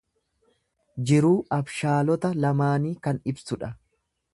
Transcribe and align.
Jiruu 1.11 1.35
abshaalota 1.59 2.35
lamaanii 2.43 2.99
kan 3.07 3.25
ibsudha. 3.35 3.75